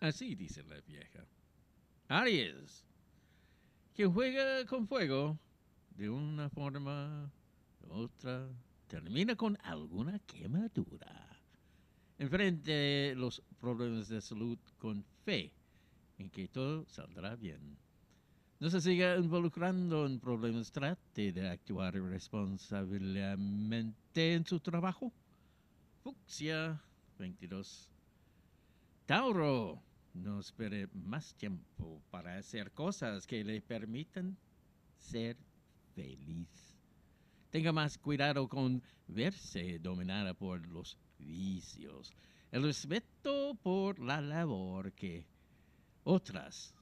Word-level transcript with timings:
Así 0.00 0.34
dice 0.36 0.62
la 0.62 0.80
vieja. 0.82 1.26
Aries, 2.08 2.84
quien 3.94 4.12
juega 4.12 4.64
con 4.66 4.86
fuego 4.86 5.36
de 5.96 6.08
una 6.08 6.48
forma 6.50 7.32
u 7.82 7.92
otra, 7.92 8.48
termina 8.86 9.34
con 9.34 9.58
alguna 9.62 10.20
quemadura. 10.20 11.26
Enfrente 12.16 13.12
los 13.16 13.42
problemas 13.58 14.06
de 14.08 14.20
salud 14.20 14.56
con 14.78 15.04
fe 15.24 15.52
en 16.18 16.30
que 16.30 16.46
todo 16.46 16.86
saldrá 16.86 17.34
bien. 17.34 17.76
No 18.60 18.70
se 18.70 18.80
siga 18.80 19.16
involucrando 19.16 20.06
en 20.06 20.20
problemas, 20.20 20.70
trate 20.70 21.32
de 21.32 21.48
actuar 21.48 21.94
responsablemente 21.94 24.34
en 24.34 24.46
su 24.46 24.60
trabajo. 24.60 25.12
Fucsia 26.02 26.80
22. 27.18 27.90
Tauro, 29.06 29.82
no 30.18 30.40
espere 30.40 30.88
más 30.92 31.34
tiempo 31.34 32.02
para 32.10 32.36
hacer 32.36 32.72
cosas 32.72 33.26
que 33.26 33.44
le 33.44 33.60
permitan 33.60 34.36
ser 34.96 35.36
feliz. 35.94 36.76
Tenga 37.50 37.72
más 37.72 37.96
cuidado 37.98 38.48
con 38.48 38.82
verse 39.06 39.78
dominada 39.78 40.34
por 40.34 40.66
los 40.66 40.98
vicios. 41.18 42.12
El 42.50 42.62
respeto 42.62 43.54
por 43.62 43.98
la 43.98 44.20
labor 44.20 44.92
que 44.92 45.26
otras 46.04 46.74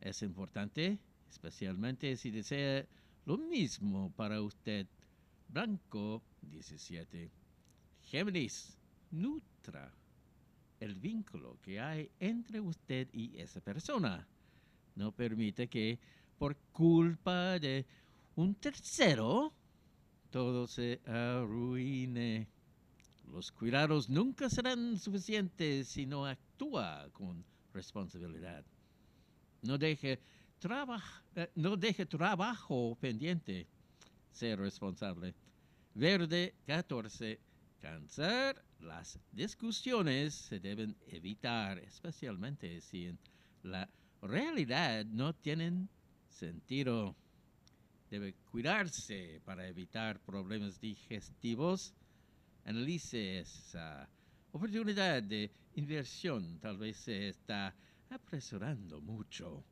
es 0.00 0.22
importante, 0.22 0.98
especialmente 1.28 2.16
si 2.16 2.30
desea 2.30 2.86
lo 3.24 3.38
mismo 3.38 4.12
para 4.16 4.40
usted. 4.40 4.86
Blanco 5.48 6.22
17. 6.42 7.30
Géminis, 8.02 8.78
nutra 9.10 9.97
el 10.80 10.94
vínculo 10.94 11.58
que 11.60 11.80
hay 11.80 12.10
entre 12.20 12.60
usted 12.60 13.08
y 13.12 13.38
esa 13.38 13.60
persona. 13.60 14.26
No 14.94 15.12
permite 15.12 15.68
que 15.68 15.98
por 16.38 16.56
culpa 16.72 17.58
de 17.58 17.84
un 18.36 18.54
tercero 18.54 19.52
todo 20.30 20.66
se 20.66 21.00
arruine. 21.06 22.46
Los 23.32 23.52
cuidados 23.52 24.08
nunca 24.08 24.48
serán 24.48 24.98
suficientes 24.98 25.88
si 25.88 26.06
no 26.06 26.26
actúa 26.26 27.08
con 27.12 27.44
responsabilidad. 27.72 28.64
No 29.62 29.76
deje, 29.76 30.20
eh, 31.34 31.50
no 31.54 31.76
deje 31.76 32.06
trabajo 32.06 32.96
pendiente. 33.00 33.66
Ser 34.30 34.58
responsable. 34.60 35.34
Verde 35.94 36.54
14. 36.66 37.47
Cáncer. 37.80 38.62
Las 38.80 39.18
discusiones 39.32 40.34
se 40.34 40.60
deben 40.60 40.96
evitar, 41.06 41.78
especialmente 41.78 42.80
si 42.80 43.06
en 43.06 43.18
la 43.62 43.88
realidad 44.22 45.04
no 45.06 45.34
tienen 45.34 45.88
sentido. 46.28 47.16
Debe 48.10 48.34
cuidarse 48.50 49.40
para 49.44 49.66
evitar 49.66 50.20
problemas 50.20 50.80
digestivos. 50.80 51.94
Analice 52.64 53.40
esa 53.40 54.08
oportunidad 54.52 55.22
de 55.22 55.50
inversión. 55.74 56.58
Tal 56.60 56.78
vez 56.78 56.96
se 56.96 57.28
está 57.28 57.74
apresurando 58.10 59.00
mucho. 59.00 59.64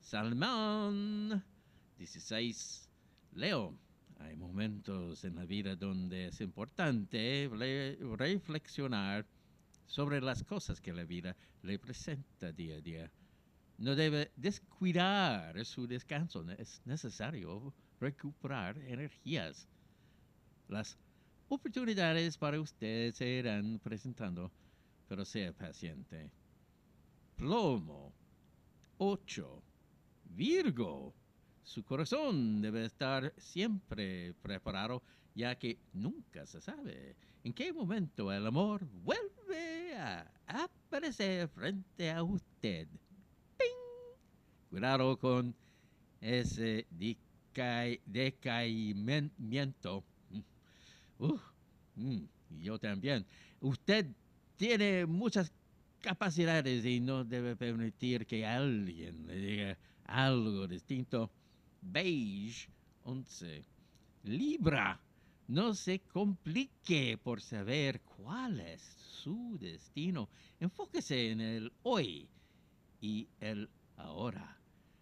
Salmón 0.00 1.42
16. 1.98 2.88
Leo. 3.32 3.76
Hay 4.18 4.36
momentos 4.36 5.24
en 5.24 5.36
la 5.36 5.44
vida 5.44 5.76
donde 5.76 6.28
es 6.28 6.40
importante 6.40 7.50
reflexionar 8.16 9.26
sobre 9.86 10.20
las 10.20 10.42
cosas 10.42 10.80
que 10.80 10.92
la 10.92 11.04
vida 11.04 11.36
le 11.62 11.78
presenta 11.78 12.52
día 12.52 12.76
a 12.76 12.80
día. 12.80 13.10
No 13.78 13.94
debe 13.96 14.30
descuidar 14.36 15.64
su 15.64 15.86
descanso. 15.86 16.44
Es 16.58 16.80
necesario 16.84 17.74
recuperar 18.00 18.78
energías. 18.78 19.68
Las 20.68 20.96
oportunidades 21.48 22.38
para 22.38 22.60
usted 22.60 23.12
se 23.12 23.28
irán 23.28 23.78
presentando, 23.80 24.50
pero 25.08 25.24
sea 25.24 25.52
paciente. 25.52 26.30
Plomo 27.36 28.12
8. 28.98 29.62
Virgo 30.36 31.14
su 31.64 31.82
corazón 31.82 32.60
debe 32.60 32.84
estar 32.84 33.32
siempre 33.38 34.34
preparado, 34.42 35.02
ya 35.34 35.56
que 35.58 35.78
nunca 35.92 36.46
se 36.46 36.60
sabe 36.60 37.16
en 37.42 37.52
qué 37.52 37.72
momento 37.72 38.30
el 38.32 38.46
amor 38.46 38.86
vuelve 39.02 39.96
a 39.96 40.30
aparecer 40.46 41.48
frente 41.48 42.10
a 42.10 42.22
usted. 42.22 42.86
¡Ping! 43.56 44.18
Cuidado 44.70 45.18
con 45.18 45.54
ese 46.20 46.86
decaimiento. 48.06 50.04
Uh, 51.18 51.38
yo 52.60 52.78
también. 52.78 53.26
Usted 53.60 54.06
tiene 54.56 55.06
muchas 55.06 55.52
capacidades 56.00 56.84
y 56.84 57.00
no 57.00 57.24
debe 57.24 57.56
permitir 57.56 58.26
que 58.26 58.46
alguien 58.46 59.26
le 59.26 59.36
diga 59.36 59.78
algo 60.04 60.68
distinto 60.68 61.30
beige 61.84 62.68
11. 63.04 63.64
Libra, 64.24 65.00
no 65.48 65.74
se 65.74 66.00
complique 66.00 67.18
por 67.18 67.40
saber 67.42 68.00
cuál 68.00 68.60
es 68.60 68.80
su 68.80 69.58
destino. 69.60 70.28
Enfóquese 70.58 71.30
en 71.30 71.40
el 71.40 71.72
hoy 71.82 72.28
y 73.00 73.28
el 73.40 73.68
ahora. 73.96 74.58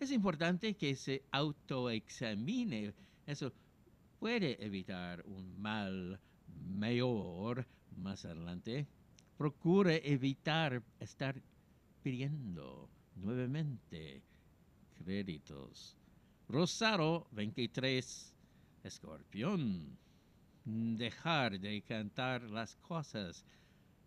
Es 0.00 0.10
importante 0.10 0.74
que 0.74 0.96
se 0.96 1.22
autoexamine. 1.30 2.92
Eso 3.26 3.52
puede 4.18 4.62
evitar 4.64 5.24
un 5.26 5.60
mal 5.60 6.20
mayor 6.66 7.66
más 7.96 8.24
adelante. 8.24 8.88
Procure 9.38 10.02
evitar 10.04 10.82
estar 10.98 11.40
pidiendo 12.02 12.90
nuevamente 13.14 14.22
créditos 14.98 15.96
Rosaro 16.48 17.26
23, 17.32 18.34
Escorpión. 18.84 19.98
Dejar 20.64 21.58
de 21.58 21.82
cantar 21.82 22.42
las 22.42 22.76
cosas 22.76 23.44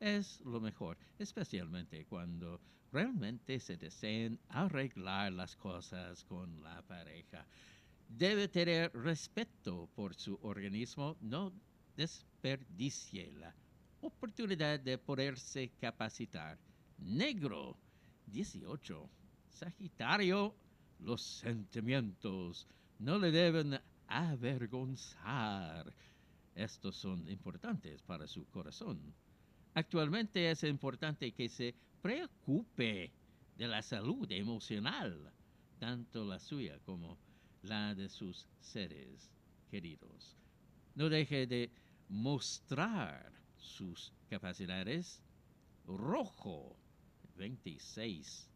es 0.00 0.40
lo 0.40 0.60
mejor, 0.60 0.96
especialmente 1.18 2.06
cuando 2.06 2.58
realmente 2.90 3.60
se 3.60 3.76
deseen 3.76 4.38
arreglar 4.48 5.32
las 5.32 5.56
cosas 5.56 6.24
con 6.24 6.62
la 6.62 6.80
pareja. 6.82 7.46
Debe 8.08 8.48
tener 8.48 8.92
respeto 8.94 9.88
por 9.94 10.14
su 10.14 10.38
organismo, 10.42 11.18
no 11.20 11.52
desperdicie 11.96 13.30
la 13.32 13.54
oportunidad 14.00 14.80
de 14.80 14.96
poderse 14.96 15.70
capacitar. 15.78 16.58
Negro 16.98 17.76
18, 18.26 19.08
Sagitario 19.48 20.54
los 21.04 21.22
sentimientos 21.22 22.66
no 22.98 23.18
le 23.18 23.30
deben 23.30 23.78
avergonzar. 24.06 25.92
Estos 26.54 26.96
son 26.96 27.28
importantes 27.28 28.02
para 28.02 28.26
su 28.26 28.46
corazón. 28.46 29.14
Actualmente 29.74 30.50
es 30.50 30.62
importante 30.64 31.32
que 31.32 31.48
se 31.48 31.74
preocupe 32.02 33.10
de 33.56 33.68
la 33.68 33.82
salud 33.82 34.30
emocional, 34.30 35.32
tanto 35.78 36.24
la 36.24 36.38
suya 36.38 36.78
como 36.84 37.18
la 37.62 37.94
de 37.94 38.08
sus 38.08 38.46
seres 38.60 39.30
queridos. 39.70 40.36
No 40.94 41.08
deje 41.08 41.46
de 41.46 41.70
mostrar 42.08 43.32
sus 43.56 44.12
capacidades. 44.28 45.22
Rojo 45.86 46.76
26. 47.36 48.48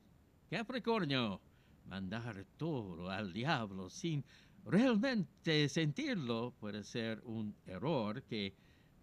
Capricornio 0.50 1.40
mandar 1.88 2.44
todo 2.56 3.10
al 3.10 3.32
diablo 3.32 3.88
sin 3.88 4.24
realmente 4.64 5.68
sentirlo 5.68 6.52
puede 6.58 6.82
ser 6.82 7.20
un 7.24 7.54
error 7.66 8.22
que 8.24 8.54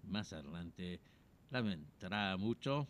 más 0.03 0.33
adelante 0.33 0.99
lamentará 1.49 2.35
mucho. 2.37 2.87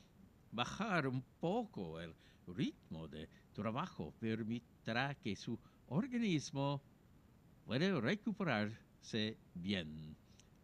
Bajar 0.52 1.08
un 1.08 1.24
poco 1.40 2.00
el 2.00 2.14
ritmo 2.48 3.08
de 3.08 3.28
trabajo 3.54 4.14
permitirá 4.20 5.16
que 5.16 5.36
su 5.36 5.58
organismo 5.88 6.82
pueda 7.66 8.00
recuperarse 8.00 9.38
bien. 9.54 10.16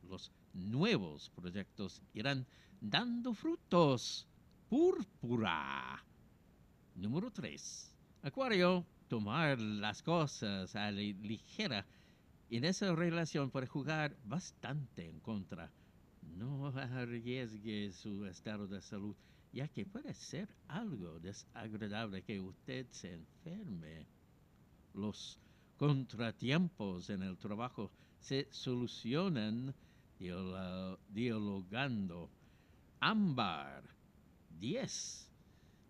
Los 0.04 0.32
nuevos 0.54 1.30
proyectos 1.30 2.02
irán 2.14 2.46
dando 2.82 3.34
frutos. 3.34 4.28
Púrpura. 4.70 6.04
Número 6.96 7.32
3. 7.32 7.96
Acuario 8.24 8.86
tomar 9.10 9.60
las 9.60 10.02
cosas 10.02 10.76
a 10.76 10.92
la 10.92 11.02
ligera. 11.02 11.86
En 12.50 12.64
esa 12.64 12.96
relación 12.96 13.52
puede 13.52 13.68
jugar 13.68 14.16
bastante 14.24 15.06
en 15.06 15.20
contra. 15.20 15.70
No 16.38 16.68
arriesgue 16.68 17.92
su 17.92 18.26
estado 18.26 18.68
de 18.68 18.82
salud 18.82 19.16
ya 19.52 19.68
que 19.68 19.86
puede 19.86 20.14
ser 20.14 20.48
algo 20.68 21.20
desagradable 21.20 22.22
que 22.22 22.40
usted 22.40 22.86
se 22.92 23.14
enferme. 23.14 24.06
Los 24.94 25.40
contratiempos 25.78 27.10
en 27.10 27.24
el 27.24 27.38
trabajo 27.38 27.92
se 28.20 28.48
solucionan 28.52 29.74
dialogando. 31.10 32.30
Ámbar, 33.00 33.84
10. 34.60 35.32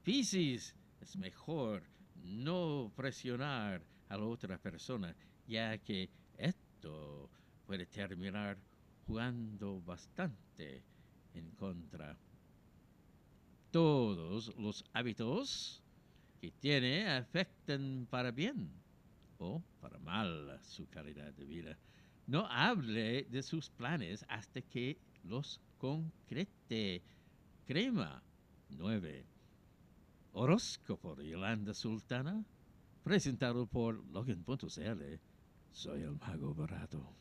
Piscis, 0.03 0.73
es 1.01 1.15
mejor 1.17 1.83
no 2.23 2.91
presionar 2.95 3.81
a 4.09 4.17
la 4.17 4.25
otra 4.25 4.57
persona, 4.57 5.15
ya 5.47 5.77
que 5.77 6.09
esto 6.37 7.29
puede 7.65 7.85
terminar 7.85 8.57
jugando 9.05 9.81
bastante 9.81 10.83
en 11.33 11.51
contra. 11.51 12.17
Todos 13.71 14.55
los 14.57 14.83
hábitos 14.93 15.83
que 16.41 16.51
tiene 16.51 17.07
afectan 17.09 18.07
para 18.09 18.31
bien 18.31 18.71
o 19.37 19.61
para 19.79 19.99
mal 19.99 20.59
su 20.63 20.87
calidad 20.89 21.33
de 21.33 21.45
vida. 21.45 21.77
No 22.27 22.47
hable 22.47 23.23
de 23.23 23.43
sus 23.43 23.69
planes 23.69 24.25
hasta 24.27 24.61
que 24.61 24.97
los 25.23 25.59
concrete. 25.77 27.01
Crema 27.65 28.21
9. 28.69 29.25
Horóscopo 30.33 31.15
de 31.15 31.27
Yolanda 31.27 31.73
Sultana, 31.73 32.45
presentado 33.03 33.65
por 33.65 34.05
Logan.cl. 34.13 35.19
Soy 35.71 36.01
el 36.01 36.15
mago 36.17 36.53
barato. 36.53 37.13